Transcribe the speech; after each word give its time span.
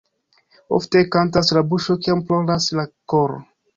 Ofte 0.77 1.03
kantas 1.15 1.53
la 1.57 1.63
buŝo, 1.73 1.99
kiam 2.07 2.25
ploras 2.31 2.71
la 2.81 2.87
koro. 3.15 3.37